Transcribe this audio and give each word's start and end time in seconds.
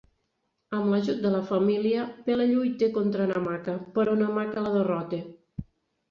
Amb 0.75 0.87
l'ajut 0.91 1.19
de 1.25 1.31
la 1.33 1.41
família, 1.49 2.05
Pele 2.29 2.47
lluita 2.51 2.89
contra 2.95 3.27
Namaka, 3.33 3.75
però 3.99 4.15
Namaka 4.23 4.65
la 4.69 4.73
derrota. 4.77 5.21